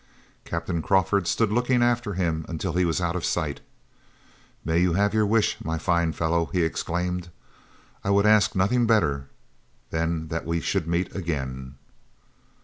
Captain 0.45 0.81
Crawford 0.81 1.27
stood 1.27 1.51
looking 1.51 1.83
after 1.83 2.15
him 2.15 2.43
until 2.49 2.73
he 2.73 2.85
was 2.85 2.99
out 2.99 3.15
of 3.15 3.23
sight. 3.23 3.59
"May 4.65 4.79
you 4.79 4.93
have 4.93 5.13
your 5.13 5.27
wish, 5.27 5.57
my 5.63 5.77
fine 5.77 6.11
fellow!" 6.11 6.49
he 6.51 6.63
exclaimed; 6.63 7.29
"I 8.03 8.09
would 8.09 8.25
ask 8.25 8.55
nothing 8.55 8.87
better 8.87 9.29
than 9.91 10.29
that 10.29 10.43
we 10.47 10.59
should 10.59 10.87
meet 10.87 11.13
again." 11.15 11.75